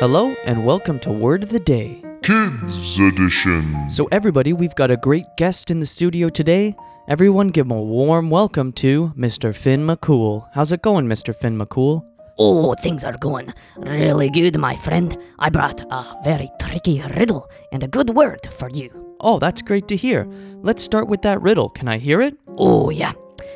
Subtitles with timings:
[0.00, 2.02] Hello and welcome to Word of the Day.
[2.24, 3.88] Kids Edition.
[3.88, 6.74] So, everybody, we've got a great guest in the studio today.
[7.06, 9.54] Everyone, give him a warm welcome to Mr.
[9.54, 10.48] Finn McCool.
[10.52, 11.32] How's it going, Mr.
[11.32, 12.04] Finn McCool?
[12.38, 15.16] Oh, things are going really good, my friend.
[15.38, 19.16] I brought a very tricky riddle and a good word for you.
[19.20, 20.26] Oh, that's great to hear.
[20.56, 21.68] Let's start with that riddle.
[21.68, 22.36] Can I hear it?
[22.58, 23.12] Oh, yeah.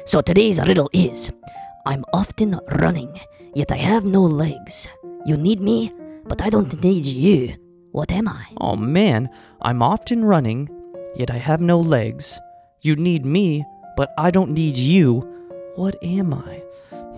[0.07, 1.33] So today's riddle is
[1.85, 3.21] I'm often running,
[3.57, 4.87] yet I have no legs.
[5.27, 5.93] You need me,
[6.29, 7.55] but I don't need you.
[7.93, 8.47] What am I?
[8.61, 9.29] Oh man,
[9.63, 10.69] I'm often running,
[11.17, 12.39] yet I have no legs.
[12.83, 13.65] You need me,
[13.97, 15.21] but I don't need you.
[15.75, 16.63] What am I?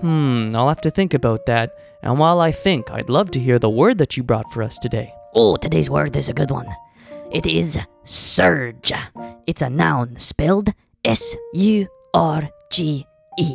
[0.01, 1.75] Hmm, I'll have to think about that.
[2.03, 4.79] And while I think, I'd love to hear the word that you brought for us
[4.79, 5.13] today.
[5.35, 6.69] Oh, today's word is a good one.
[7.31, 8.93] It is surge.
[9.47, 10.71] It's a noun spelled
[11.05, 13.07] S U R G
[13.39, 13.55] E.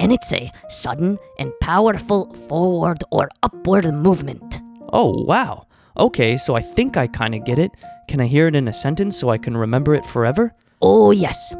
[0.00, 4.55] And it's a sudden and powerful forward or upward movement.
[4.98, 5.66] Oh, wow.
[5.98, 7.70] Okay, so I think I kind of get it.
[8.08, 10.54] Can I hear it in a sentence so I can remember it forever?
[10.80, 11.54] Oh, yes.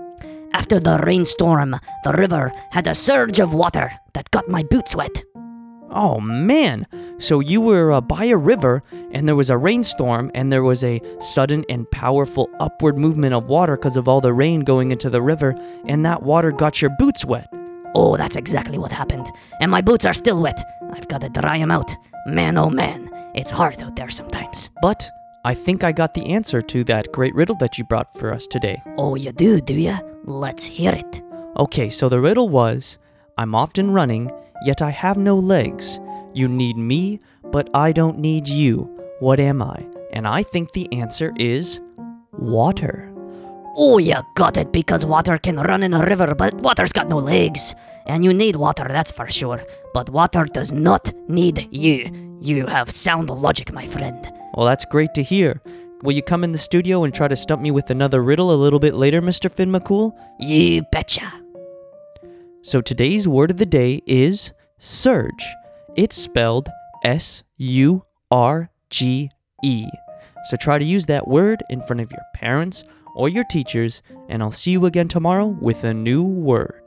[0.54, 5.22] After the rainstorm, the river had a surge of water that got my boots wet.
[5.90, 6.86] Oh man!
[7.18, 10.82] So you were uh, by a river, and there was a rainstorm, and there was
[10.82, 15.10] a sudden and powerful upward movement of water because of all the rain going into
[15.10, 15.54] the river,
[15.86, 17.48] and that water got your boots wet.
[17.94, 19.30] Oh, that's exactly what happened.
[19.60, 20.60] And my boots are still wet.
[20.92, 21.94] I've got to dry them out.
[22.26, 24.70] Man, oh man, it's hard out there sometimes.
[24.82, 25.08] But
[25.44, 28.46] I think I got the answer to that great riddle that you brought for us
[28.46, 28.82] today.
[28.98, 30.00] Oh, you do, do ya?
[30.24, 31.22] Let's hear it.
[31.58, 32.98] Okay, so the riddle was
[33.38, 34.30] I'm often running,
[34.64, 36.00] yet I have no legs.
[36.34, 38.90] You need me, but I don't need you.
[39.20, 39.86] What am I?
[40.12, 41.80] And I think the answer is
[42.32, 43.12] water.
[43.78, 47.18] Oh, you got it because water can run in a river, but water's got no
[47.18, 47.74] legs.
[48.06, 49.62] And you need water, that's for sure.
[49.92, 52.38] But water does not need you.
[52.40, 54.32] You have sound logic, my friend.
[54.54, 55.60] Well, that's great to hear.
[56.02, 58.56] Will you come in the studio and try to stump me with another riddle a
[58.56, 59.52] little bit later, Mr.
[59.52, 60.12] Finn McCool?
[60.38, 61.30] You betcha.
[62.62, 65.46] So today's word of the day is surge.
[65.96, 66.68] It's spelled
[67.04, 69.30] S U R G
[69.62, 69.86] E.
[70.44, 72.82] So try to use that word in front of your parents
[73.16, 76.85] or your teachers, and I'll see you again tomorrow with a new word.